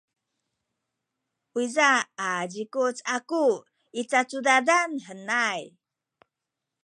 uyza 1.57 1.89
a 2.27 2.29
zikuc 2.51 2.97
aku 3.15 3.43
i 3.99 4.01
cacudadan 4.11 4.91
henay. 5.05 5.61